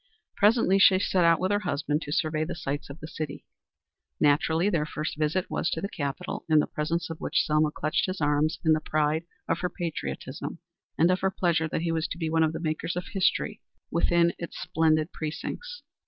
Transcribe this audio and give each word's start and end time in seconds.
Presently 0.35 0.79
she 0.79 0.97
set 0.97 1.23
out 1.23 1.39
with 1.39 1.51
her 1.51 1.59
husband 1.59 2.01
to 2.01 2.11
survey 2.11 2.43
the 2.43 2.55
sights 2.55 2.89
of 2.89 2.99
the 2.99 3.07
city. 3.07 3.45
Naturally 4.19 4.67
their 4.67 4.87
first 4.87 5.15
visit 5.15 5.47
was 5.47 5.69
to 5.69 5.79
the 5.79 5.87
Capitol, 5.87 6.43
in 6.49 6.57
the 6.57 6.65
presence 6.65 7.11
of 7.11 7.19
which 7.21 7.43
Selma 7.45 7.69
clutched 7.69 8.07
his 8.07 8.19
arm 8.19 8.47
in 8.65 8.73
the 8.73 8.79
pride 8.81 9.25
of 9.47 9.59
her 9.59 9.69
patriotism 9.69 10.57
and 10.97 11.11
of 11.11 11.19
her 11.19 11.29
pleasure 11.29 11.67
that 11.67 11.83
he 11.83 11.91
was 11.91 12.07
to 12.07 12.17
be 12.17 12.31
one 12.31 12.41
of 12.41 12.53
the 12.53 12.59
makers 12.59 12.95
of 12.95 13.09
history 13.13 13.61
within 13.91 14.33
its 14.39 14.57
splendid 14.59 15.11
precincts. 15.13 15.83